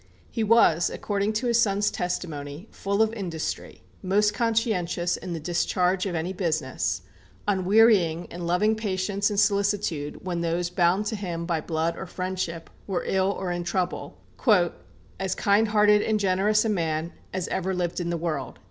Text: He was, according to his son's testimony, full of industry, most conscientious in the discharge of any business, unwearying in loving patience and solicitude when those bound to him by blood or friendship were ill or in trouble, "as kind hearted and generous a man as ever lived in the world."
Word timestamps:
He 0.31 0.43
was, 0.43 0.89
according 0.89 1.33
to 1.33 1.45
his 1.45 1.61
son's 1.61 1.91
testimony, 1.91 2.67
full 2.71 3.03
of 3.03 3.13
industry, 3.13 3.83
most 4.01 4.33
conscientious 4.33 5.15
in 5.15 5.33
the 5.33 5.39
discharge 5.39 6.07
of 6.07 6.15
any 6.15 6.33
business, 6.33 7.03
unwearying 7.47 8.25
in 8.31 8.47
loving 8.47 8.73
patience 8.73 9.29
and 9.29 9.39
solicitude 9.39 10.25
when 10.25 10.41
those 10.41 10.71
bound 10.71 11.05
to 11.05 11.15
him 11.15 11.45
by 11.45 11.61
blood 11.61 11.95
or 11.97 12.07
friendship 12.07 12.71
were 12.87 13.03
ill 13.05 13.29
or 13.31 13.51
in 13.51 13.63
trouble, 13.63 14.17
"as 15.19 15.35
kind 15.35 15.67
hearted 15.67 16.01
and 16.01 16.19
generous 16.19 16.65
a 16.65 16.69
man 16.69 17.13
as 17.31 17.47
ever 17.49 17.71
lived 17.71 17.99
in 17.99 18.09
the 18.09 18.17
world." 18.17 18.57